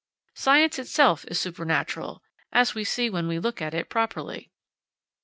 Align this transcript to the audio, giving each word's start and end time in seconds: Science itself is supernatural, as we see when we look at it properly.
Science 0.33 0.79
itself 0.79 1.25
is 1.27 1.39
supernatural, 1.39 2.23
as 2.51 2.73
we 2.73 2.83
see 2.83 3.07
when 3.07 3.27
we 3.27 3.37
look 3.37 3.61
at 3.61 3.75
it 3.75 3.87
properly. 3.87 4.49